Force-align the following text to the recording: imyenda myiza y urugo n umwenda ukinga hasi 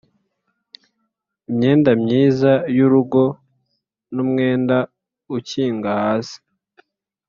imyenda 1.49 1.91
myiza 2.03 2.51
y 2.75 2.79
urugo 2.85 3.23
n 4.13 4.17
umwenda 4.23 4.77
ukinga 5.37 5.89
hasi 6.03 6.37